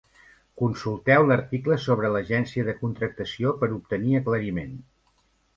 [0.61, 4.77] Consulteu l'article sobre l'Agència de contractació per obtenir aclariment.